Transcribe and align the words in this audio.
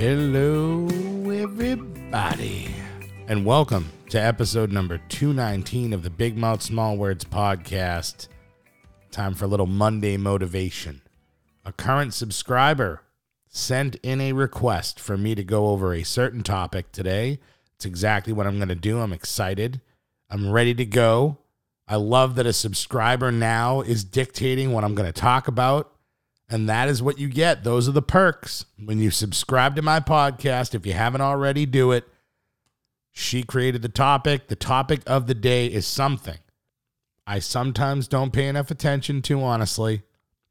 Hello, 0.00 0.88
everybody, 1.30 2.74
and 3.28 3.44
welcome 3.44 3.92
to 4.08 4.18
episode 4.18 4.72
number 4.72 4.96
219 5.10 5.92
of 5.92 6.02
the 6.02 6.08
Big 6.08 6.38
Mouth 6.38 6.62
Small 6.62 6.96
Words 6.96 7.26
podcast. 7.26 8.28
Time 9.10 9.34
for 9.34 9.44
a 9.44 9.48
little 9.48 9.66
Monday 9.66 10.16
motivation. 10.16 11.02
A 11.66 11.72
current 11.74 12.14
subscriber 12.14 13.02
sent 13.46 13.96
in 13.96 14.22
a 14.22 14.32
request 14.32 14.98
for 14.98 15.18
me 15.18 15.34
to 15.34 15.44
go 15.44 15.66
over 15.66 15.92
a 15.92 16.02
certain 16.02 16.42
topic 16.42 16.92
today. 16.92 17.38
It's 17.74 17.84
exactly 17.84 18.32
what 18.32 18.46
I'm 18.46 18.56
going 18.56 18.70
to 18.70 18.74
do. 18.74 19.00
I'm 19.00 19.12
excited. 19.12 19.82
I'm 20.30 20.50
ready 20.50 20.72
to 20.76 20.86
go. 20.86 21.36
I 21.86 21.96
love 21.96 22.36
that 22.36 22.46
a 22.46 22.54
subscriber 22.54 23.30
now 23.30 23.82
is 23.82 24.02
dictating 24.02 24.72
what 24.72 24.82
I'm 24.82 24.94
going 24.94 25.12
to 25.12 25.20
talk 25.20 25.46
about. 25.46 25.92
And 26.50 26.68
that 26.68 26.88
is 26.88 27.00
what 27.00 27.18
you 27.18 27.28
get. 27.28 27.62
Those 27.62 27.88
are 27.88 27.92
the 27.92 28.02
perks. 28.02 28.66
When 28.84 28.98
you 28.98 29.12
subscribe 29.12 29.76
to 29.76 29.82
my 29.82 30.00
podcast, 30.00 30.74
if 30.74 30.84
you 30.84 30.92
haven't 30.92 31.20
already, 31.20 31.64
do 31.64 31.92
it. 31.92 32.08
She 33.12 33.44
created 33.44 33.82
the 33.82 33.88
topic. 33.88 34.48
The 34.48 34.56
topic 34.56 35.02
of 35.06 35.28
the 35.28 35.34
day 35.34 35.66
is 35.66 35.86
something 35.86 36.38
I 37.26 37.38
sometimes 37.38 38.08
don't 38.08 38.32
pay 38.32 38.48
enough 38.48 38.72
attention 38.72 39.22
to, 39.22 39.40
honestly. 39.40 40.02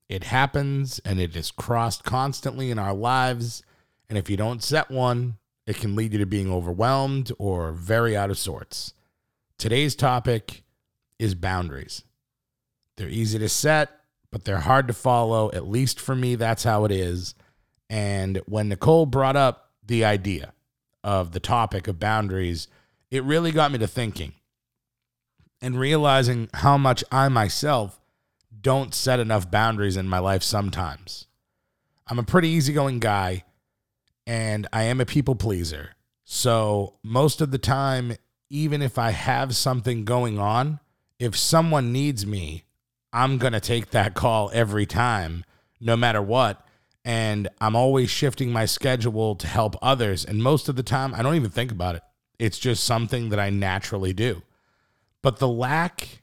It 0.07 0.23
happens 0.23 0.99
and 1.03 1.19
it 1.19 1.35
is 1.35 1.51
crossed 1.51 2.05
constantly 2.05 2.71
in 2.71 2.79
our 2.79 2.93
lives. 2.93 3.61
And 4.07 4.17
if 4.17 4.29
you 4.29 4.37
don't 4.37 4.63
set 4.63 4.89
one, 4.89 5.37
it 5.67 5.75
can 5.75 5.95
lead 5.95 6.13
you 6.13 6.19
to 6.19 6.25
being 6.25 6.51
overwhelmed 6.51 7.33
or 7.37 7.73
very 7.73 8.15
out 8.15 8.29
of 8.29 8.37
sorts. 8.37 8.93
Today's 9.57 9.93
topic 9.93 10.63
is 11.19 11.35
boundaries. 11.35 12.03
They're 12.95 13.09
easy 13.09 13.37
to 13.39 13.49
set, 13.49 13.98
but 14.31 14.45
they're 14.45 14.59
hard 14.59 14.87
to 14.87 14.93
follow. 14.93 15.51
At 15.51 15.67
least 15.67 15.99
for 15.99 16.15
me, 16.15 16.35
that's 16.35 16.63
how 16.63 16.85
it 16.85 16.91
is. 16.91 17.35
And 17.89 18.41
when 18.45 18.69
Nicole 18.69 19.05
brought 19.05 19.35
up 19.35 19.71
the 19.85 20.05
idea 20.05 20.53
of 21.03 21.31
the 21.31 21.39
topic 21.39 21.87
of 21.87 21.99
boundaries, 21.99 22.67
it 23.09 23.23
really 23.23 23.51
got 23.51 23.71
me 23.71 23.79
to 23.79 23.87
thinking 23.87 24.33
and 25.61 25.79
realizing 25.79 26.49
how 26.53 26.77
much 26.77 27.03
I 27.11 27.27
myself 27.29 27.99
don't 28.61 28.93
set 28.93 29.19
enough 29.19 29.49
boundaries 29.49 29.97
in 29.97 30.07
my 30.07 30.19
life 30.19 30.43
sometimes. 30.43 31.27
I'm 32.07 32.19
a 32.19 32.23
pretty 32.23 32.49
easygoing 32.49 32.99
guy 32.99 33.43
and 34.27 34.67
I 34.71 34.83
am 34.83 35.01
a 35.01 35.05
people 35.05 35.35
pleaser. 35.35 35.91
So, 36.23 36.95
most 37.03 37.41
of 37.41 37.49
the 37.49 37.57
time, 37.57 38.15
even 38.49 38.81
if 38.83 38.99
I 38.99 39.11
have 39.11 39.55
something 39.55 40.05
going 40.05 40.37
on, 40.37 40.79
if 41.17 41.35
someone 41.35 41.91
needs 41.91 42.25
me, 42.25 42.65
I'm 43.11 43.37
going 43.37 43.53
to 43.53 43.59
take 43.59 43.91
that 43.91 44.13
call 44.13 44.51
every 44.53 44.85
time, 44.85 45.43
no 45.79 45.95
matter 45.95 46.21
what. 46.21 46.65
And 47.03 47.47
I'm 47.59 47.75
always 47.75 48.09
shifting 48.09 48.51
my 48.51 48.65
schedule 48.65 49.35
to 49.35 49.47
help 49.47 49.75
others. 49.81 50.25
And 50.25 50.43
most 50.43 50.69
of 50.69 50.75
the 50.75 50.83
time, 50.83 51.15
I 51.15 51.21
don't 51.21 51.35
even 51.35 51.49
think 51.49 51.71
about 51.71 51.95
it. 51.95 52.03
It's 52.37 52.59
just 52.59 52.83
something 52.83 53.29
that 53.29 53.39
I 53.39 53.49
naturally 53.49 54.13
do. 54.13 54.43
But 55.21 55.37
the 55.39 55.47
lack 55.47 56.21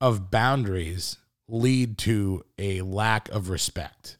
of 0.00 0.30
boundaries 0.30 1.18
lead 1.48 1.98
to 1.98 2.44
a 2.58 2.82
lack 2.82 3.28
of 3.30 3.48
respect. 3.48 4.18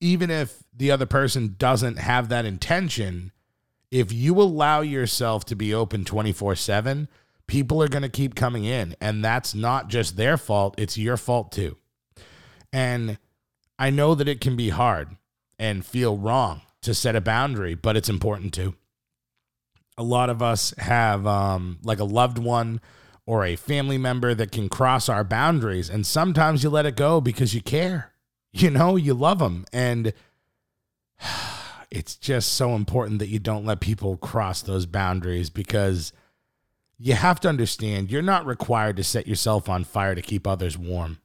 Even 0.00 0.30
if 0.30 0.62
the 0.72 0.90
other 0.90 1.06
person 1.06 1.56
doesn't 1.58 1.98
have 1.98 2.28
that 2.28 2.44
intention, 2.44 3.32
if 3.90 4.12
you 4.12 4.40
allow 4.40 4.80
yourself 4.80 5.44
to 5.46 5.56
be 5.56 5.74
open 5.74 6.04
24 6.04 6.54
7, 6.56 7.08
people 7.48 7.82
are 7.82 7.88
going 7.88 8.02
to 8.02 8.08
keep 8.08 8.36
coming 8.36 8.64
in. 8.64 8.94
And 9.00 9.24
that's 9.24 9.54
not 9.54 9.88
just 9.88 10.16
their 10.16 10.36
fault, 10.36 10.76
it's 10.78 10.96
your 10.96 11.16
fault 11.16 11.50
too. 11.50 11.76
And 12.72 13.18
I 13.78 13.90
know 13.90 14.14
that 14.14 14.28
it 14.28 14.40
can 14.40 14.54
be 14.54 14.68
hard 14.68 15.16
and 15.58 15.84
feel 15.84 16.16
wrong 16.16 16.62
to 16.82 16.94
set 16.94 17.16
a 17.16 17.20
boundary, 17.20 17.74
but 17.74 17.96
it's 17.96 18.08
important 18.08 18.54
to. 18.54 18.74
A 19.96 20.02
lot 20.02 20.30
of 20.30 20.42
us 20.42 20.72
have 20.78 21.26
um, 21.26 21.78
like 21.82 21.98
a 21.98 22.04
loved 22.04 22.38
one 22.38 22.80
or 23.26 23.44
a 23.44 23.56
family 23.56 23.98
member 23.98 24.34
that 24.34 24.52
can 24.52 24.68
cross 24.68 25.08
our 25.08 25.24
boundaries. 25.24 25.90
And 25.90 26.06
sometimes 26.06 26.62
you 26.62 26.70
let 26.70 26.86
it 26.86 26.96
go 26.96 27.20
because 27.20 27.54
you 27.54 27.60
care. 27.60 28.12
You 28.52 28.70
know, 28.70 28.96
you 28.96 29.12
love 29.12 29.40
them. 29.40 29.66
And 29.72 30.12
it's 31.90 32.16
just 32.16 32.52
so 32.52 32.74
important 32.74 33.18
that 33.18 33.28
you 33.28 33.38
don't 33.38 33.66
let 33.66 33.80
people 33.80 34.16
cross 34.16 34.62
those 34.62 34.86
boundaries 34.86 35.50
because 35.50 36.12
you 36.98 37.14
have 37.14 37.40
to 37.40 37.48
understand 37.48 38.10
you're 38.10 38.22
not 38.22 38.46
required 38.46 38.96
to 38.96 39.04
set 39.04 39.26
yourself 39.26 39.68
on 39.68 39.84
fire 39.84 40.14
to 40.14 40.22
keep 40.22 40.46
others 40.46 40.76
warm. 40.76 41.18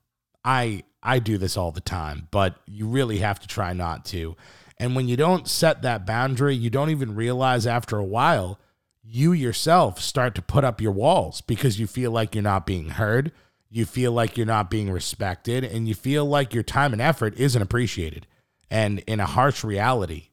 I 0.45 0.83
I 1.01 1.19
do 1.19 1.37
this 1.37 1.57
all 1.57 1.71
the 1.71 1.81
time, 1.81 2.27
but 2.31 2.55
you 2.65 2.87
really 2.87 3.19
have 3.19 3.39
to 3.39 3.47
try 3.47 3.73
not 3.73 4.05
to. 4.05 4.35
And 4.77 4.95
when 4.95 5.07
you 5.07 5.17
don't 5.17 5.47
set 5.47 5.81
that 5.81 6.05
boundary, 6.05 6.55
you 6.55 6.69
don't 6.69 6.89
even 6.89 7.15
realize 7.15 7.67
after 7.67 7.97
a 7.97 8.05
while 8.05 8.59
you 9.03 9.33
yourself 9.33 9.99
start 9.99 10.33
to 10.35 10.41
put 10.41 10.63
up 10.63 10.79
your 10.79 10.93
walls 10.93 11.41
because 11.41 11.79
you 11.79 11.87
feel 11.87 12.11
like 12.11 12.33
you're 12.33 12.41
not 12.41 12.65
being 12.65 12.89
heard, 12.89 13.33
you 13.69 13.85
feel 13.85 14.13
like 14.13 14.37
you're 14.37 14.45
not 14.45 14.69
being 14.69 14.89
respected, 14.89 15.63
and 15.63 15.87
you 15.87 15.93
feel 15.93 16.25
like 16.25 16.53
your 16.53 16.63
time 16.63 16.93
and 16.93 17.01
effort 17.01 17.37
isn't 17.37 17.61
appreciated. 17.61 18.25
And 18.69 18.99
in 18.99 19.19
a 19.19 19.25
harsh 19.25 19.63
reality, 19.63 20.29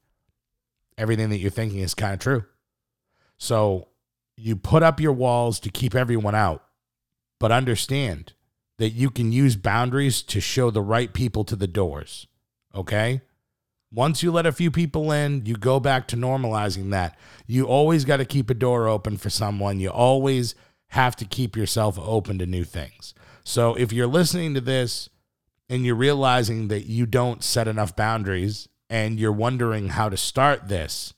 everything 0.96 1.30
that 1.30 1.38
you're 1.38 1.50
thinking 1.50 1.80
is 1.80 1.94
kind 1.94 2.14
of 2.14 2.20
true. 2.20 2.44
So 3.38 3.88
you 4.40 4.56
put 4.56 4.82
up 4.82 5.00
your 5.00 5.12
walls 5.12 5.60
to 5.60 5.70
keep 5.70 5.94
everyone 5.94 6.34
out, 6.34 6.64
but 7.38 7.52
understand 7.52 8.32
that 8.78 8.90
you 8.90 9.10
can 9.10 9.30
use 9.30 9.56
boundaries 9.56 10.22
to 10.22 10.40
show 10.40 10.70
the 10.70 10.82
right 10.82 11.12
people 11.12 11.44
to 11.44 11.56
the 11.56 11.66
doors. 11.66 12.26
Okay? 12.74 13.20
Once 13.92 14.22
you 14.22 14.30
let 14.30 14.46
a 14.46 14.52
few 14.52 14.70
people 14.70 15.10
in, 15.10 15.44
you 15.44 15.54
go 15.54 15.80
back 15.80 16.06
to 16.08 16.16
normalizing 16.16 16.90
that. 16.90 17.18
You 17.46 17.66
always 17.66 18.04
got 18.04 18.18
to 18.18 18.24
keep 18.24 18.48
a 18.48 18.54
door 18.54 18.86
open 18.86 19.16
for 19.16 19.30
someone. 19.30 19.80
You 19.80 19.90
always 19.90 20.54
have 20.88 21.16
to 21.16 21.24
keep 21.24 21.56
yourself 21.56 21.98
open 21.98 22.38
to 22.38 22.46
new 22.46 22.64
things. 22.64 23.14
So 23.44 23.74
if 23.74 23.92
you're 23.92 24.06
listening 24.06 24.54
to 24.54 24.60
this 24.60 25.10
and 25.68 25.84
you're 25.84 25.94
realizing 25.94 26.68
that 26.68 26.86
you 26.86 27.04
don't 27.04 27.42
set 27.42 27.68
enough 27.68 27.96
boundaries 27.96 28.68
and 28.88 29.18
you're 29.18 29.32
wondering 29.32 29.88
how 29.88 30.08
to 30.08 30.16
start 30.16 30.68
this, 30.68 31.14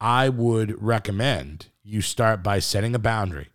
I 0.00 0.28
would 0.28 0.82
recommend 0.82 1.66
you 1.84 2.00
start 2.00 2.42
by 2.42 2.58
setting 2.58 2.94
a 2.94 2.98
boundary. 2.98 3.50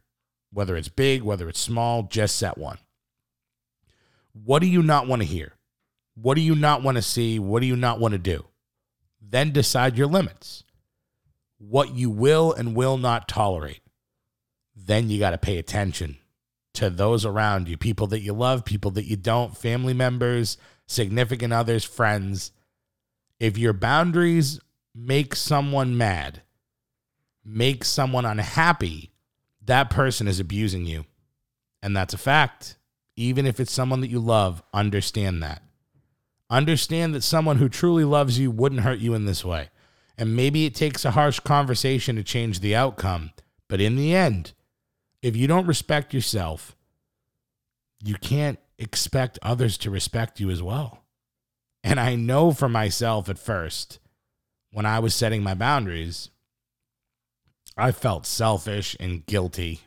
Whether 0.54 0.78
it's 0.78 0.88
big, 0.88 1.24
whether 1.24 1.50
it's 1.50 1.60
small, 1.60 2.04
just 2.04 2.36
set 2.36 2.58
one. 2.58 2.78
What 4.34 4.60
do 4.60 4.68
you 4.68 4.82
not 4.82 5.08
want 5.08 5.22
to 5.22 5.28
hear? 5.28 5.54
What 6.16 6.36
do 6.36 6.42
you 6.42 6.56
not 6.56 6.84
want 6.84 6.96
to 6.98 7.02
see? 7.02 7.40
What 7.40 7.62
do 7.62 7.66
you 7.66 7.76
not 7.76 8.00
want 8.00 8.14
to 8.14 8.18
do? 8.18 8.46
Then 9.22 9.52
decide 9.52 9.98
your 9.98 10.08
limits. 10.08 10.64
What 11.58 11.94
you 11.94 12.10
will 12.10 12.54
and 12.54 12.76
will 12.76 12.98
not 12.98 13.28
tolerate. 13.28 13.82
Then 14.76 15.10
you 15.10 15.20
got 15.20 15.32
to 15.32 15.38
pay 15.38 15.58
attention 15.58 16.18
to 16.76 16.90
those 16.90 17.26
around 17.26 17.68
you, 17.68 17.78
people 17.78 18.08
that 18.08 18.22
you 18.22 18.34
love, 18.34 18.64
people 18.64 18.92
that 18.92 19.06
you 19.06 19.18
don't, 19.18 19.58
family 19.58 19.94
members, 19.94 20.58
significant 20.88 21.52
others, 21.52 21.84
friends. 21.84 22.52
If 23.40 23.58
your 23.58 23.74
boundaries 23.74 24.60
make 24.96 25.36
someone 25.36 25.98
mad, 25.98 26.42
make 27.50 27.84
someone 27.84 28.26
unhappy, 28.26 29.12
that 29.66 29.90
person 29.90 30.28
is 30.28 30.40
abusing 30.40 30.86
you. 30.86 31.06
And 31.82 31.96
that's 31.96 32.14
a 32.14 32.18
fact. 32.18 32.78
Even 33.16 33.46
if 33.46 33.60
it's 33.60 33.72
someone 33.72 34.02
that 34.02 34.10
you 34.10 34.20
love, 34.20 34.62
understand 34.74 35.42
that. 35.44 35.64
Understand 36.50 37.14
that 37.14 37.24
someone 37.24 37.58
who 37.58 37.70
truly 37.70 38.04
loves 38.04 38.40
you 38.40 38.52
wouldn't 38.52 38.82
hurt 38.82 39.00
you 39.00 39.14
in 39.14 39.26
this 39.26 39.44
way. 39.44 39.70
And 40.18 40.36
maybe 40.36 40.66
it 40.66 40.76
takes 40.76 41.06
a 41.06 41.12
harsh 41.12 41.40
conversation 41.40 42.16
to 42.16 42.24
change 42.24 42.60
the 42.60 42.76
outcome. 42.76 43.32
But 43.68 43.82
in 43.82 43.96
the 43.96 44.16
end, 44.16 44.54
if 45.22 45.36
you 45.36 45.48
don't 45.48 45.68
respect 45.68 46.14
yourself, 46.14 46.76
you 48.04 48.16
can't 48.16 48.60
expect 48.78 49.40
others 49.42 49.78
to 49.80 49.92
respect 49.92 50.40
you 50.40 50.50
as 50.50 50.64
well. 50.64 51.04
And 51.84 52.00
I 52.00 52.16
know 52.16 52.52
for 52.52 52.70
myself 52.70 53.30
at 53.30 53.40
first, 53.40 54.00
when 54.72 54.86
I 54.86 55.00
was 55.00 55.16
setting 55.16 55.44
my 55.44 55.54
boundaries, 55.54 56.30
I 57.80 57.92
felt 57.92 58.26
selfish 58.26 58.96
and 59.00 59.26
guilty. 59.26 59.82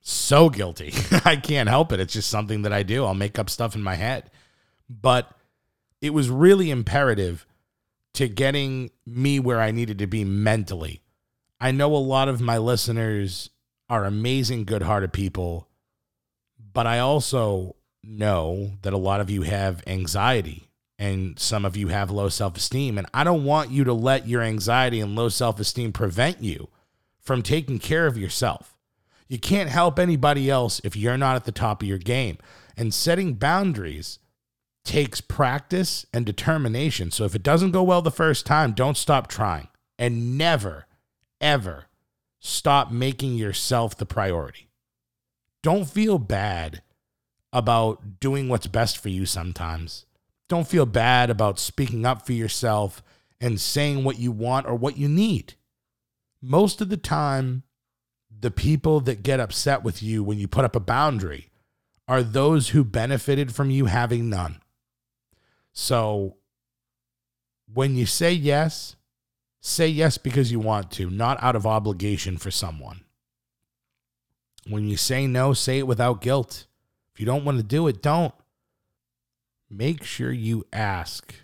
So 0.00 0.50
guilty. 0.50 0.92
I 1.24 1.36
can't 1.36 1.68
help 1.68 1.92
it. 1.92 2.00
It's 2.00 2.12
just 2.12 2.30
something 2.30 2.62
that 2.62 2.72
I 2.72 2.82
do. 2.82 3.04
I'll 3.04 3.14
make 3.14 3.38
up 3.38 3.50
stuff 3.50 3.74
in 3.74 3.82
my 3.82 3.94
head. 3.94 4.30
But 4.88 5.30
it 6.00 6.10
was 6.10 6.30
really 6.30 6.70
imperative 6.70 7.46
to 8.14 8.28
getting 8.28 8.90
me 9.04 9.40
where 9.40 9.60
I 9.60 9.72
needed 9.72 9.98
to 9.98 10.06
be 10.06 10.24
mentally. 10.24 11.02
I 11.60 11.70
know 11.70 11.94
a 11.94 11.98
lot 11.98 12.28
of 12.28 12.40
my 12.40 12.58
listeners 12.58 13.50
are 13.88 14.04
amazing, 14.04 14.64
good 14.64 14.82
hearted 14.82 15.12
people, 15.12 15.68
but 16.72 16.86
I 16.86 16.98
also 16.98 17.76
know 18.02 18.72
that 18.82 18.92
a 18.92 18.98
lot 18.98 19.20
of 19.20 19.30
you 19.30 19.42
have 19.42 19.82
anxiety 19.86 20.68
and 20.98 21.38
some 21.38 21.64
of 21.64 21.76
you 21.76 21.88
have 21.88 22.10
low 22.10 22.28
self 22.28 22.56
esteem. 22.56 22.98
And 22.98 23.06
I 23.12 23.24
don't 23.24 23.44
want 23.44 23.70
you 23.70 23.84
to 23.84 23.92
let 23.92 24.28
your 24.28 24.42
anxiety 24.42 25.00
and 25.00 25.16
low 25.16 25.28
self 25.28 25.58
esteem 25.60 25.92
prevent 25.92 26.42
you 26.42 26.68
from 27.26 27.42
taking 27.42 27.78
care 27.78 28.06
of 28.06 28.16
yourself. 28.16 28.78
You 29.28 29.38
can't 29.38 29.68
help 29.68 29.98
anybody 29.98 30.48
else 30.48 30.80
if 30.84 30.96
you're 30.96 31.18
not 31.18 31.36
at 31.36 31.44
the 31.44 31.52
top 31.52 31.82
of 31.82 31.88
your 31.88 31.98
game. 31.98 32.38
And 32.76 32.94
setting 32.94 33.34
boundaries 33.34 34.20
takes 34.84 35.20
practice 35.20 36.06
and 36.12 36.24
determination. 36.24 37.10
So 37.10 37.24
if 37.24 37.34
it 37.34 37.42
doesn't 37.42 37.72
go 37.72 37.82
well 37.82 38.02
the 38.02 38.10
first 38.10 38.46
time, 38.46 38.72
don't 38.72 38.96
stop 38.96 39.26
trying. 39.26 39.66
And 39.98 40.38
never, 40.38 40.86
ever 41.40 41.86
stop 42.38 42.92
making 42.92 43.34
yourself 43.34 43.96
the 43.96 44.06
priority. 44.06 44.68
Don't 45.62 45.86
feel 45.86 46.18
bad 46.18 46.82
about 47.52 48.20
doing 48.20 48.48
what's 48.48 48.68
best 48.68 48.98
for 48.98 49.08
you 49.08 49.26
sometimes. 49.26 50.06
Don't 50.48 50.68
feel 50.68 50.86
bad 50.86 51.30
about 51.30 51.58
speaking 51.58 52.06
up 52.06 52.24
for 52.24 52.32
yourself 52.32 53.02
and 53.40 53.60
saying 53.60 54.04
what 54.04 54.20
you 54.20 54.30
want 54.30 54.66
or 54.66 54.76
what 54.76 54.96
you 54.96 55.08
need. 55.08 55.54
Most 56.42 56.80
of 56.80 56.88
the 56.88 56.96
time, 56.96 57.62
the 58.30 58.50
people 58.50 59.00
that 59.00 59.22
get 59.22 59.40
upset 59.40 59.82
with 59.82 60.02
you 60.02 60.22
when 60.22 60.38
you 60.38 60.48
put 60.48 60.64
up 60.64 60.76
a 60.76 60.80
boundary 60.80 61.50
are 62.08 62.22
those 62.22 62.68
who 62.68 62.84
benefited 62.84 63.54
from 63.54 63.70
you 63.70 63.86
having 63.86 64.28
none. 64.28 64.60
So 65.72 66.36
when 67.72 67.96
you 67.96 68.06
say 68.06 68.32
yes, 68.32 68.96
say 69.60 69.88
yes 69.88 70.18
because 70.18 70.52
you 70.52 70.60
want 70.60 70.90
to, 70.92 71.10
not 71.10 71.42
out 71.42 71.56
of 71.56 71.66
obligation 71.66 72.36
for 72.36 72.50
someone. 72.50 73.00
When 74.68 74.88
you 74.88 74.96
say 74.96 75.26
no, 75.26 75.52
say 75.52 75.78
it 75.78 75.86
without 75.86 76.20
guilt. 76.20 76.66
If 77.14 77.20
you 77.20 77.26
don't 77.26 77.44
want 77.44 77.58
to 77.58 77.64
do 77.64 77.86
it, 77.88 78.02
don't. 78.02 78.34
Make 79.68 80.04
sure 80.04 80.32
you 80.32 80.64
ask 80.72 81.34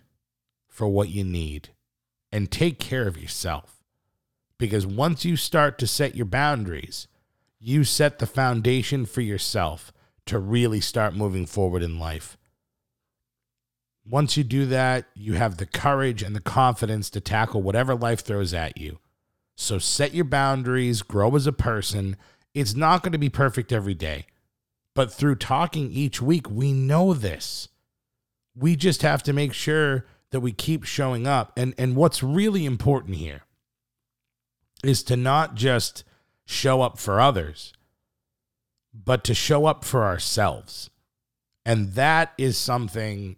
for 0.69 0.87
what 0.87 1.09
you 1.09 1.25
need 1.25 1.71
and 2.31 2.51
take 2.51 2.79
care 2.79 3.07
of 3.07 3.21
yourself. 3.21 3.82
Because 4.63 4.87
once 4.87 5.25
you 5.25 5.35
start 5.35 5.77
to 5.79 5.89
set 5.89 6.15
your 6.15 6.25
boundaries, 6.25 7.09
you 7.59 7.83
set 7.83 8.21
the 8.21 8.29
foundation 8.29 9.07
for 9.07 9.21
yourself 9.21 9.93
to 10.27 10.39
really 10.39 10.81
start 10.81 11.17
moving 11.17 11.47
forward 11.47 11.83
in 11.83 11.99
life. 11.99 12.39
Once 14.09 14.37
you 14.37 14.45
do 14.45 14.65
that, 14.67 15.07
you 15.17 15.33
have 15.33 15.57
the 15.57 15.67
courage 15.67 16.23
and 16.23 16.37
the 16.37 16.41
confidence 16.41 17.11
to 17.11 17.21
tackle 17.21 17.61
whatever 17.61 17.97
life 17.97 18.21
throws 18.21 18.55
at 18.55 18.79
you. 18.79 19.01
So 19.57 19.81
set 19.81 20.15
your 20.15 20.27
boundaries, 20.27 21.03
grow 21.03 21.35
as 21.35 21.49
a 21.49 21.53
person. 21.53 22.17
It's 22.55 22.77
not 22.77 23.03
going 23.03 23.11
to 23.11 23.19
be 23.19 23.29
perfect 23.29 23.73
every 23.73 23.95
day, 23.95 24.27
but 24.95 25.13
through 25.13 25.35
talking 25.35 25.91
each 25.91 26.23
week, 26.23 26.49
we 26.49 26.73
know 26.73 27.15
this. 27.15 27.67
We 28.55 28.77
just 28.77 29.03
have 29.03 29.25
to 29.25 29.33
make 29.33 29.55
sure 29.55 30.07
that 30.31 30.39
we 30.39 30.53
keep 30.53 30.85
showing 30.85 31.27
up. 31.27 31.53
And 31.57 31.75
and 31.77 31.97
what's 31.97 32.23
really 32.23 32.65
important 32.65 33.17
here 33.17 33.43
is 34.83 35.03
to 35.05 35.17
not 35.17 35.55
just 35.55 36.05
show 36.45 36.83
up 36.83 36.99
for 36.99 37.21
others, 37.21 37.73
but 38.93 39.25
to 39.25 39.35
show 39.35 39.67
up 39.67 39.85
for 39.85 40.05
ourselves. 40.05 40.91
And 41.65 41.93
that 41.95 42.33
is 42.37 42.57
something 42.57 43.37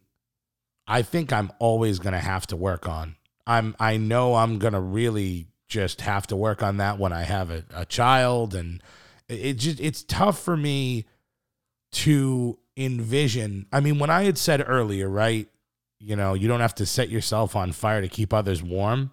I 0.87 1.03
think 1.03 1.33
I'm 1.33 1.53
always 1.59 1.99
going 1.99 2.13
to 2.15 2.19
have 2.19 2.47
to 2.49 2.57
work 2.57 2.89
on. 2.89 3.17
I'm 3.47 3.77
I 3.79 3.99
know 3.99 4.37
I'm 4.37 4.59
going 4.59 4.73
to 4.73 4.81
really 4.81 5.49
just 5.69 6.01
have 6.03 6.27
to 6.29 6.37
work 6.37 6.63
on 6.63 6.79
that 6.79 6.99
when 6.99 7.13
I 7.13 7.23
have 7.23 7.51
a, 7.51 7.65
a 7.75 7.85
child 7.85 8.55
and 8.55 8.83
it 9.29 9.55
just 9.55 9.81
it's 9.81 10.03
tough 10.03 10.41
for 10.41 10.57
me 10.57 11.05
to 11.93 12.59
envision. 12.77 13.67
I 13.73 13.81
mean, 13.81 13.99
when 13.99 14.11
I 14.11 14.25
had 14.25 14.39
said 14.39 14.65
earlier, 14.67 15.09
right, 15.09 15.49
you 15.99 16.17
know, 16.17 16.35
you 16.35 16.49
don't 16.49 16.61
have 16.61 16.75
to 16.77 16.87
set 16.87 17.09
yourself 17.09 17.57
on 17.57 17.73
fire 17.73 18.01
to 18.01 18.09
keep 18.09 18.33
others 18.33 18.63
warm. 18.63 19.13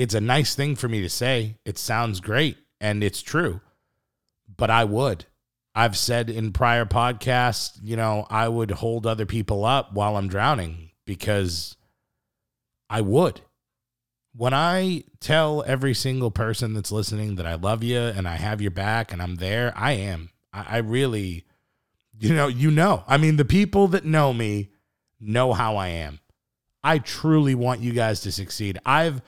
It's 0.00 0.14
a 0.14 0.20
nice 0.22 0.54
thing 0.54 0.76
for 0.76 0.88
me 0.88 1.02
to 1.02 1.10
say. 1.10 1.58
It 1.66 1.76
sounds 1.76 2.20
great 2.20 2.56
and 2.80 3.04
it's 3.04 3.20
true. 3.20 3.60
But 4.56 4.70
I 4.70 4.84
would. 4.84 5.26
I've 5.74 5.94
said 5.94 6.30
in 6.30 6.54
prior 6.54 6.86
podcasts, 6.86 7.78
you 7.82 7.96
know, 7.96 8.26
I 8.30 8.48
would 8.48 8.70
hold 8.70 9.06
other 9.06 9.26
people 9.26 9.66
up 9.66 9.92
while 9.92 10.16
I'm 10.16 10.28
drowning 10.28 10.92
because 11.04 11.76
I 12.88 13.02
would. 13.02 13.42
When 14.34 14.54
I 14.54 15.04
tell 15.20 15.62
every 15.66 15.92
single 15.92 16.30
person 16.30 16.72
that's 16.72 16.90
listening 16.90 17.34
that 17.34 17.44
I 17.44 17.56
love 17.56 17.82
you 17.82 18.00
and 18.00 18.26
I 18.26 18.36
have 18.36 18.62
your 18.62 18.70
back 18.70 19.12
and 19.12 19.20
I'm 19.20 19.34
there, 19.34 19.70
I 19.76 19.92
am. 19.92 20.30
I, 20.50 20.64
I 20.66 20.76
really, 20.78 21.44
you 22.18 22.32
know, 22.34 22.46
you 22.46 22.70
know. 22.70 23.04
I 23.06 23.18
mean, 23.18 23.36
the 23.36 23.44
people 23.44 23.86
that 23.88 24.06
know 24.06 24.32
me 24.32 24.70
know 25.20 25.52
how 25.52 25.76
I 25.76 25.88
am. 25.88 26.20
I 26.82 27.00
truly 27.00 27.54
want 27.54 27.82
you 27.82 27.92
guys 27.92 28.22
to 28.22 28.32
succeed. 28.32 28.78
I've 28.86 29.20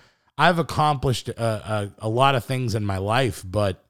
I've 0.42 0.58
accomplished 0.58 1.28
a, 1.28 1.40
a, 1.40 1.92
a 2.00 2.08
lot 2.08 2.34
of 2.34 2.44
things 2.44 2.74
in 2.74 2.84
my 2.84 2.98
life, 2.98 3.44
but 3.46 3.84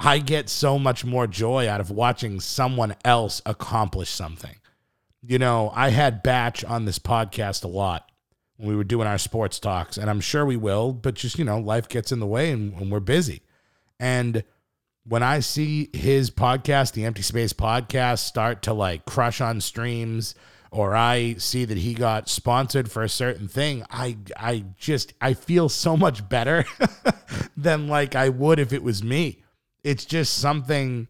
I 0.00 0.18
get 0.18 0.48
so 0.48 0.80
much 0.80 1.04
more 1.04 1.28
joy 1.28 1.68
out 1.68 1.80
of 1.80 1.92
watching 1.92 2.40
someone 2.40 2.96
else 3.04 3.40
accomplish 3.46 4.10
something. 4.10 4.56
You 5.22 5.38
know, 5.38 5.70
I 5.76 5.90
had 5.90 6.24
Batch 6.24 6.64
on 6.64 6.86
this 6.86 6.98
podcast 6.98 7.62
a 7.62 7.68
lot 7.68 8.10
when 8.56 8.68
we 8.68 8.74
were 8.74 8.82
doing 8.82 9.06
our 9.06 9.16
sports 9.16 9.60
talks, 9.60 9.96
and 9.96 10.10
I'm 10.10 10.18
sure 10.18 10.44
we 10.44 10.56
will, 10.56 10.92
but 10.92 11.14
just, 11.14 11.38
you 11.38 11.44
know, 11.44 11.60
life 11.60 11.88
gets 11.88 12.10
in 12.10 12.18
the 12.18 12.26
way 12.26 12.50
and, 12.50 12.74
and 12.74 12.90
we're 12.90 12.98
busy. 12.98 13.42
And 14.00 14.42
when 15.04 15.22
I 15.22 15.38
see 15.38 15.90
his 15.92 16.32
podcast, 16.32 16.94
the 16.94 17.04
Empty 17.04 17.22
Space 17.22 17.52
podcast, 17.52 18.18
start 18.18 18.62
to 18.62 18.72
like 18.72 19.04
crush 19.04 19.40
on 19.40 19.60
streams, 19.60 20.34
or 20.76 20.94
I 20.94 21.34
see 21.38 21.64
that 21.64 21.78
he 21.78 21.94
got 21.94 22.28
sponsored 22.28 22.90
for 22.90 23.02
a 23.02 23.08
certain 23.08 23.48
thing, 23.48 23.84
I 23.90 24.18
I 24.36 24.64
just 24.76 25.14
I 25.20 25.34
feel 25.34 25.68
so 25.68 25.96
much 25.96 26.28
better 26.28 26.64
than 27.56 27.88
like 27.88 28.14
I 28.14 28.28
would 28.28 28.58
if 28.58 28.72
it 28.72 28.82
was 28.82 29.02
me 29.02 29.42
it's 29.86 30.04
just 30.04 30.38
something 30.38 31.06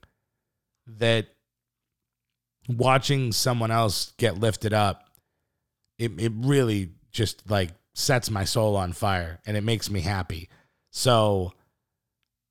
that 0.87 1.29
watching 2.69 3.33
someone 3.33 3.71
else 3.71 4.13
get 4.19 4.39
lifted 4.39 4.75
up, 4.75 5.09
it, 5.99 6.13
it 6.21 6.33
really 6.37 6.91
just 7.11 7.51
like 7.51 7.71
sets 7.95 8.31
my 8.31 8.45
soul 8.45 8.77
on 8.77 8.93
fire 8.93 9.41
and 9.47 9.57
it 9.57 9.65
makes 9.65 9.89
me 9.89 10.03
happy. 10.03 10.51
So 10.93 11.55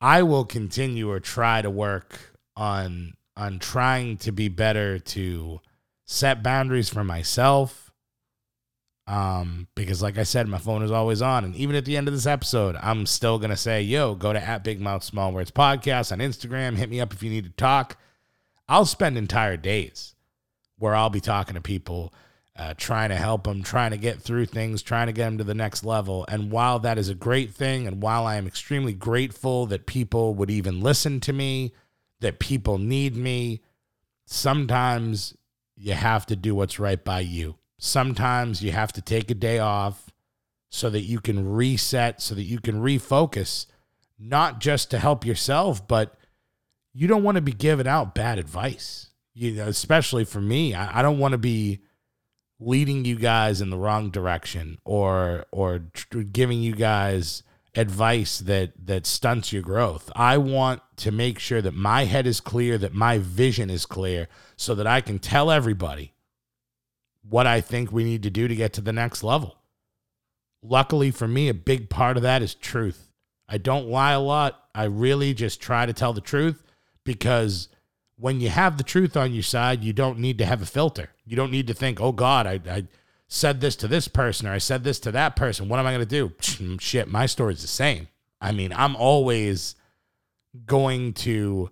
I 0.01 0.23
will 0.23 0.45
continue 0.45 1.11
or 1.11 1.19
try 1.19 1.61
to 1.61 1.69
work 1.69 2.17
on 2.55 3.13
on 3.37 3.59
trying 3.59 4.17
to 4.17 4.31
be 4.31 4.47
better 4.47 4.97
to 4.97 5.61
set 6.05 6.43
boundaries 6.43 6.89
for 6.89 7.03
myself 7.03 7.85
um, 9.07 9.67
because 9.75 10.01
like 10.01 10.17
I 10.17 10.23
said, 10.23 10.47
my 10.47 10.57
phone 10.57 10.81
is 10.81 10.91
always 10.91 11.21
on. 11.21 11.43
And 11.45 11.55
even 11.55 11.75
at 11.75 11.85
the 11.85 11.95
end 11.95 12.07
of 12.07 12.13
this 12.13 12.25
episode, 12.25 12.75
I'm 12.81 13.05
still 13.05 13.37
gonna 13.37 13.57
say, 13.57 13.81
yo, 13.81 14.15
go 14.15 14.33
to 14.33 14.41
at 14.41 14.63
Big 14.63 14.81
Mouth 14.81 15.03
Small 15.03 15.31
Words 15.31 15.51
Podcast 15.51 16.11
on 16.11 16.19
Instagram. 16.19 16.75
Hit 16.75 16.89
me 16.89 16.99
up 16.99 17.13
if 17.13 17.21
you 17.21 17.29
need 17.29 17.45
to 17.45 17.51
talk. 17.51 17.97
I'll 18.67 18.85
spend 18.85 19.17
entire 19.17 19.57
days 19.57 20.15
where 20.77 20.95
I'll 20.95 21.11
be 21.11 21.21
talking 21.21 21.53
to 21.53 21.61
people, 21.61 22.13
uh, 22.55 22.73
trying 22.77 23.09
to 23.09 23.15
help 23.15 23.43
them, 23.43 23.61
trying 23.61 23.91
to 23.91 23.97
get 23.97 24.19
through 24.19 24.47
things, 24.47 24.81
trying 24.81 25.07
to 25.07 25.13
get 25.13 25.25
them 25.25 25.37
to 25.37 25.43
the 25.43 25.53
next 25.53 25.83
level. 25.85 26.25
And 26.27 26.51
while 26.51 26.79
that 26.79 26.97
is 26.97 27.07
a 27.07 27.15
great 27.15 27.53
thing, 27.53 27.85
and 27.85 28.01
while 28.01 28.25
I 28.25 28.37
am 28.37 28.47
extremely 28.47 28.93
grateful 28.93 29.67
that 29.67 29.85
people 29.85 30.33
would 30.33 30.49
even 30.49 30.81
listen 30.81 31.19
to 31.21 31.33
me, 31.33 31.73
that 32.21 32.39
people 32.39 32.79
need 32.79 33.15
me, 33.15 33.61
sometimes 34.25 35.35
you 35.75 35.93
have 35.93 36.25
to 36.25 36.35
do 36.35 36.55
what's 36.55 36.79
right 36.79 37.03
by 37.03 37.19
you 37.19 37.55
sometimes 37.77 38.63
you 38.63 38.71
have 38.71 38.93
to 38.93 39.01
take 39.01 39.29
a 39.29 39.35
day 39.35 39.59
off 39.59 40.11
so 40.69 40.89
that 40.89 41.01
you 41.01 41.19
can 41.19 41.47
reset, 41.47 42.21
so 42.21 42.35
that 42.35 42.43
you 42.43 42.59
can 42.59 42.81
refocus, 42.81 43.65
not 44.19 44.59
just 44.59 44.91
to 44.91 44.99
help 44.99 45.25
yourself, 45.25 45.87
but 45.87 46.17
you 46.93 47.07
don't 47.07 47.23
want 47.23 47.35
to 47.35 47.41
be 47.41 47.53
giving 47.53 47.87
out 47.87 48.15
bad 48.15 48.39
advice. 48.39 49.09
You 49.33 49.51
know, 49.51 49.67
especially 49.67 50.25
for 50.25 50.41
me, 50.41 50.73
I, 50.73 50.99
I 50.99 51.01
don't 51.01 51.19
want 51.19 51.33
to 51.33 51.37
be 51.37 51.81
leading 52.59 53.03
you 53.03 53.17
guys 53.17 53.61
in 53.61 53.69
the 53.69 53.77
wrong 53.77 54.09
direction 54.09 54.77
or 54.85 55.45
or 55.51 55.79
tr- 55.93 56.21
giving 56.21 56.61
you 56.61 56.73
guys 56.73 57.43
advice 57.75 58.39
that 58.39 58.71
that 58.85 59.05
stunts 59.05 59.51
your 59.51 59.61
growth. 59.61 60.11
I 60.15 60.37
want 60.37 60.81
to 60.97 61.11
make 61.11 61.39
sure 61.39 61.61
that 61.61 61.73
my 61.73 62.05
head 62.05 62.25
is 62.25 62.39
clear, 62.39 62.77
that 62.77 62.93
my 62.93 63.17
vision 63.17 63.69
is 63.69 63.85
clear 63.85 64.27
so 64.55 64.75
that 64.75 64.87
I 64.87 65.01
can 65.01 65.19
tell 65.19 65.51
everybody 65.51 66.13
what 67.27 67.47
I 67.47 67.61
think 67.61 67.91
we 67.91 68.03
need 68.03 68.23
to 68.23 68.29
do 68.29 68.47
to 68.47 68.55
get 68.55 68.73
to 68.73 68.81
the 68.81 68.93
next 68.93 69.23
level. 69.23 69.57
Luckily 70.61 71.11
for 71.11 71.27
me, 71.27 71.49
a 71.49 71.53
big 71.53 71.89
part 71.89 72.17
of 72.17 72.23
that 72.23 72.41
is 72.41 72.55
truth. 72.55 73.09
I 73.47 73.57
don't 73.57 73.87
lie 73.87 74.13
a 74.13 74.19
lot. 74.19 74.63
I 74.73 74.85
really 74.85 75.33
just 75.33 75.61
try 75.61 75.85
to 75.85 75.93
tell 75.93 76.13
the 76.13 76.21
truth 76.21 76.63
because 77.03 77.69
when 78.17 78.39
you 78.39 78.49
have 78.49 78.77
the 78.77 78.83
truth 78.83 79.15
on 79.17 79.33
your 79.33 79.43
side, 79.43 79.83
you 79.83 79.93
don't 79.93 80.19
need 80.19 80.37
to 80.37 80.45
have 80.45 80.61
a 80.61 80.65
filter. 80.65 81.11
You 81.25 81.35
don't 81.35 81.51
need 81.51 81.67
to 81.67 81.73
think, 81.73 81.99
oh 81.99 82.11
God, 82.11 82.47
I, 82.47 82.59
I 82.69 82.87
said 83.27 83.61
this 83.61 83.75
to 83.77 83.87
this 83.87 84.07
person 84.07 84.47
or 84.47 84.51
I 84.51 84.59
said 84.59 84.83
this 84.83 84.99
to 85.01 85.11
that 85.11 85.35
person. 85.35 85.67
What 85.67 85.79
am 85.79 85.87
I 85.87 85.93
going 85.93 86.05
to 86.05 86.05
do? 86.05 86.29
Mm, 86.29 86.79
shit, 86.79 87.07
my 87.07 87.25
story's 87.25 87.61
the 87.61 87.67
same. 87.67 88.07
I 88.39 88.51
mean, 88.51 88.71
I'm 88.73 88.95
always 88.95 89.75
going 90.65 91.13
to 91.13 91.69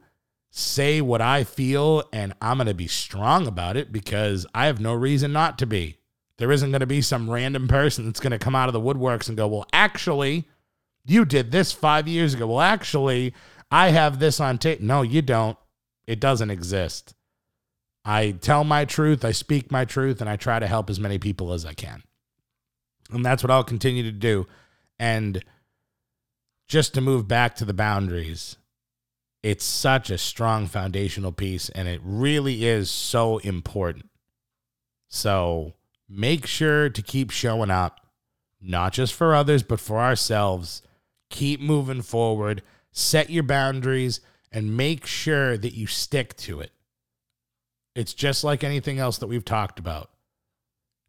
say 0.50 1.02
what 1.02 1.22
I 1.22 1.44
feel 1.44 2.04
and 2.12 2.34
I'm 2.42 2.58
going 2.58 2.68
to 2.68 2.74
be 2.74 2.88
strong 2.88 3.48
about 3.48 3.78
it 3.78 3.92
because 3.92 4.46
I 4.54 4.68
have 4.68 4.80
no 4.80 4.94
reason 4.94 5.32
not 5.32 5.58
to 5.60 5.66
be. 5.66 5.98
There 6.38 6.52
isn't 6.52 6.72
going 6.72 6.82
to 6.82 6.88
be 6.88 7.02
some 7.02 7.30
random 7.30 7.68
person 7.68 8.06
that's 8.06 8.20
going 8.20 8.32
to 8.32 8.40
come 8.40 8.56
out 8.56 8.70
of 8.70 8.74
the 8.74 8.82
woodworks 8.82 9.28
and 9.28 9.38
go, 9.38 9.48
Well, 9.48 9.68
actually, 9.72 10.48
you 11.06 11.26
did 11.26 11.52
this 11.52 11.72
five 11.72 12.08
years 12.08 12.34
ago. 12.34 12.48
Well, 12.48 12.62
actually, 12.62 13.34
I 13.72 13.90
have 13.90 14.20
this 14.20 14.40
on 14.40 14.58
tape. 14.58 14.82
No, 14.82 15.02
you 15.04 15.22
don't. 15.22 15.58
It 16.08 16.20
doesn't 16.20 16.50
exist. 16.50 17.14
I 18.06 18.32
tell 18.32 18.64
my 18.64 18.86
truth, 18.86 19.24
I 19.24 19.32
speak 19.32 19.72
my 19.72 19.86
truth, 19.86 20.20
and 20.20 20.30
I 20.30 20.36
try 20.36 20.60
to 20.60 20.68
help 20.68 20.90
as 20.90 21.00
many 21.00 21.18
people 21.18 21.54
as 21.54 21.66
I 21.66 21.74
can. 21.74 22.04
And 23.12 23.26
that's 23.26 23.44
what 23.44 23.52
I'll 23.52 23.64
continue 23.64 24.04
to 24.04 24.12
do. 24.12 24.46
And 25.00 25.44
just 26.68 26.94
to 26.94 27.02
move 27.02 27.28
back 27.28 27.56
to 27.58 27.66
the 27.66 27.74
boundaries, 27.74 28.58
it's 29.44 29.66
such 29.66 30.10
a 30.10 30.18
strong 30.18 30.68
foundational 30.68 31.34
piece 31.34 31.70
and 31.70 31.88
it 31.88 32.00
really 32.04 32.66
is 32.66 32.90
so 32.90 33.40
important. 33.40 34.10
So 35.10 35.74
make 36.10 36.48
sure 36.48 36.90
to 36.90 37.02
keep 37.02 37.30
showing 37.30 37.70
up, 37.70 38.00
not 38.62 38.94
just 38.94 39.14
for 39.14 39.36
others, 39.36 39.62
but 39.62 39.82
for 39.82 40.00
ourselves. 40.00 40.82
Keep 41.30 41.60
moving 41.60 42.02
forward, 42.02 42.64
set 42.92 43.30
your 43.30 43.44
boundaries, 43.44 44.22
and 44.52 44.78
make 44.78 45.06
sure 45.06 45.58
that 45.58 45.74
you 45.74 45.88
stick 45.88 46.36
to 46.38 46.62
it. 46.62 46.72
It's 47.96 48.14
just 48.14 48.44
like 48.44 48.64
anything 48.64 49.00
else 49.00 49.20
that 49.20 49.28
we've 49.28 49.46
talked 49.46 49.80
about. 49.80 50.10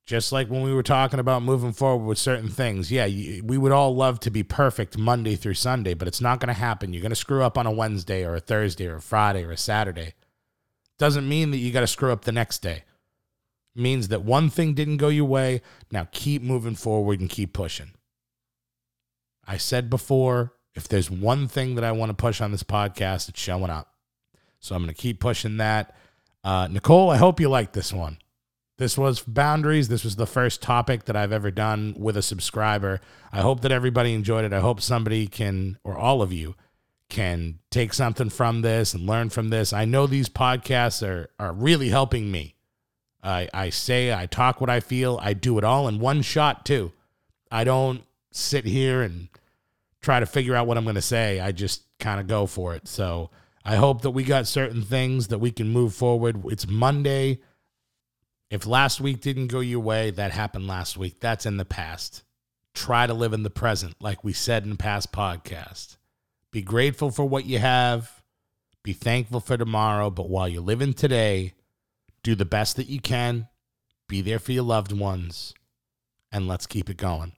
Just 0.06 0.32
like 0.32 0.48
when 0.48 0.60
we 0.60 0.74
were 0.74 0.82
talking 0.82 1.18
about 1.18 1.42
moving 1.42 1.72
forward 1.72 2.04
with 2.04 2.18
certain 2.18 2.50
things. 2.50 2.92
Yeah, 2.92 3.06
you, 3.06 3.42
we 3.42 3.56
would 3.56 3.72
all 3.72 3.96
love 3.96 4.20
to 4.20 4.30
be 4.30 4.42
perfect 4.42 4.98
Monday 4.98 5.34
through 5.34 5.54
Sunday, 5.54 5.94
but 5.94 6.08
it's 6.08 6.20
not 6.20 6.40
going 6.40 6.54
to 6.54 6.60
happen. 6.60 6.92
You're 6.92 7.00
going 7.00 7.10
to 7.10 7.16
screw 7.16 7.42
up 7.42 7.56
on 7.56 7.66
a 7.66 7.72
Wednesday 7.72 8.22
or 8.22 8.34
a 8.34 8.40
Thursday 8.40 8.86
or 8.86 8.96
a 8.96 9.00
Friday 9.00 9.44
or 9.44 9.50
a 9.50 9.56
Saturday. 9.56 10.12
Doesn't 10.98 11.28
mean 11.28 11.50
that 11.52 11.56
you 11.56 11.72
got 11.72 11.80
to 11.80 11.86
screw 11.86 12.12
up 12.12 12.24
the 12.24 12.32
next 12.32 12.58
day. 12.58 12.84
It 13.74 13.80
means 13.80 14.08
that 14.08 14.22
one 14.22 14.50
thing 14.50 14.74
didn't 14.74 14.98
go 14.98 15.08
your 15.08 15.24
way. 15.24 15.62
Now 15.90 16.06
keep 16.12 16.42
moving 16.42 16.74
forward 16.74 17.20
and 17.20 17.30
keep 17.30 17.54
pushing. 17.54 17.92
I 19.46 19.56
said 19.56 19.88
before, 19.88 20.52
if 20.74 20.86
there's 20.86 21.10
one 21.10 21.48
thing 21.48 21.76
that 21.76 21.84
I 21.84 21.92
want 21.92 22.10
to 22.10 22.14
push 22.14 22.40
on 22.42 22.52
this 22.52 22.62
podcast, 22.62 23.28
it's 23.30 23.40
showing 23.40 23.70
up. 23.70 23.94
So 24.60 24.74
I'm 24.74 24.82
going 24.82 24.94
to 24.94 25.00
keep 25.00 25.18
pushing 25.18 25.56
that. 25.58 25.96
Uh, 26.44 26.68
Nicole, 26.70 27.10
I 27.10 27.16
hope 27.16 27.40
you 27.40 27.48
like 27.48 27.72
this 27.72 27.92
one. 27.92 28.18
This 28.76 28.98
was 28.98 29.20
boundaries. 29.20 29.88
This 29.88 30.04
was 30.04 30.16
the 30.16 30.26
first 30.26 30.60
topic 30.60 31.04
that 31.04 31.16
I've 31.16 31.32
ever 31.32 31.50
done 31.50 31.94
with 31.96 32.16
a 32.16 32.22
subscriber. 32.22 33.00
I 33.32 33.40
hope 33.40 33.60
that 33.62 33.72
everybody 33.72 34.12
enjoyed 34.12 34.44
it. 34.44 34.52
I 34.52 34.60
hope 34.60 34.80
somebody 34.80 35.26
can, 35.26 35.78
or 35.84 35.96
all 35.96 36.20
of 36.20 36.32
you, 36.32 36.54
can 37.08 37.60
take 37.70 37.94
something 37.94 38.30
from 38.30 38.62
this 38.62 38.92
and 38.92 39.06
learn 39.06 39.30
from 39.30 39.48
this. 39.48 39.72
I 39.72 39.84
know 39.84 40.06
these 40.06 40.28
podcasts 40.28 41.06
are 41.06 41.30
are 41.38 41.52
really 41.52 41.88
helping 41.88 42.30
me. 42.30 42.56
I 43.22 43.48
I 43.54 43.70
say 43.70 44.12
I 44.12 44.26
talk 44.26 44.60
what 44.60 44.70
I 44.70 44.80
feel. 44.80 45.18
I 45.22 45.34
do 45.34 45.56
it 45.58 45.64
all 45.64 45.86
in 45.86 46.00
one 46.00 46.22
shot 46.22 46.66
too. 46.66 46.92
I 47.50 47.62
don't 47.62 48.02
sit 48.32 48.64
here 48.64 49.02
and 49.02 49.28
try 50.00 50.18
to 50.18 50.26
figure 50.26 50.56
out 50.56 50.66
what 50.66 50.76
I'm 50.76 50.84
going 50.84 50.96
to 50.96 51.02
say. 51.02 51.38
I 51.40 51.52
just 51.52 51.84
kind 52.00 52.20
of 52.20 52.26
go 52.26 52.46
for 52.46 52.74
it. 52.74 52.88
So 52.88 53.30
I 53.64 53.76
hope 53.76 54.02
that 54.02 54.10
we 54.10 54.24
got 54.24 54.46
certain 54.46 54.82
things 54.82 55.28
that 55.28 55.38
we 55.38 55.50
can 55.50 55.70
move 55.70 55.94
forward. 55.94 56.42
It's 56.46 56.68
Monday. 56.68 57.38
If 58.50 58.66
last 58.66 59.00
week 59.00 59.20
didn't 59.22 59.46
go 59.46 59.60
your 59.60 59.80
way, 59.80 60.10
that 60.10 60.32
happened 60.32 60.66
last 60.66 60.98
week. 60.98 61.18
That's 61.18 61.46
in 61.46 61.56
the 61.56 61.64
past. 61.64 62.24
Try 62.74 63.06
to 63.06 63.14
live 63.14 63.32
in 63.32 63.42
the 63.42 63.50
present, 63.50 63.94
like 64.00 64.22
we 64.22 64.34
said 64.34 64.64
in 64.64 64.76
past 64.76 65.12
podcast. 65.12 65.96
Be 66.50 66.60
grateful 66.60 67.10
for 67.10 67.24
what 67.24 67.46
you 67.46 67.58
have. 67.58 68.22
Be 68.82 68.92
thankful 68.92 69.40
for 69.40 69.56
tomorrow. 69.56 70.10
But 70.10 70.28
while 70.28 70.46
you're 70.46 70.60
living 70.60 70.92
today, 70.92 71.54
do 72.22 72.34
the 72.34 72.44
best 72.44 72.76
that 72.76 72.88
you 72.88 73.00
can. 73.00 73.48
Be 74.08 74.20
there 74.20 74.38
for 74.38 74.52
your 74.52 74.64
loved 74.64 74.92
ones. 74.92 75.54
And 76.30 76.46
let's 76.46 76.66
keep 76.66 76.90
it 76.90 76.98
going. 76.98 77.32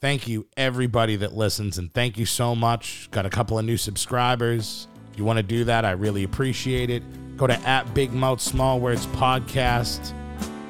Thank 0.00 0.28
you, 0.28 0.46
everybody 0.56 1.16
that 1.16 1.32
listens. 1.32 1.78
And 1.78 1.92
thank 1.92 2.18
you 2.18 2.26
so 2.26 2.54
much. 2.54 3.08
Got 3.10 3.24
a 3.24 3.30
couple 3.30 3.58
of 3.58 3.64
new 3.64 3.76
subscribers. 3.76 4.86
You 5.16 5.24
want 5.24 5.38
to 5.38 5.42
do 5.42 5.64
that, 5.64 5.84
I 5.84 5.92
really 5.92 6.24
appreciate 6.24 6.90
it. 6.90 7.02
Go 7.36 7.46
to 7.46 7.58
at 7.68 7.92
Big 7.94 8.12
Mouth 8.12 8.40
Small 8.40 8.80
Words 8.80 9.06
Podcast. 9.08 10.14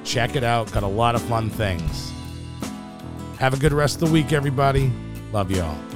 Check 0.04 0.37
it 0.37 0.44
out. 0.44 0.70
Got 0.72 0.82
a 0.82 0.88
lot 0.88 1.14
of 1.14 1.22
fun 1.22 1.50
things. 1.50 2.12
Have 3.38 3.54
a 3.54 3.56
good 3.56 3.72
rest 3.72 4.00
of 4.00 4.08
the 4.08 4.12
week, 4.12 4.32
everybody. 4.32 4.92
Love 5.32 5.50
you 5.50 5.62
all. 5.62 5.91